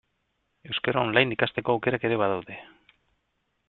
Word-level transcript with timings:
Euskara 0.69 1.03
online 1.09 1.37
ikasteko 1.37 1.77
aukerak 1.77 2.11
ere 2.11 2.21
badaude. 2.25 2.61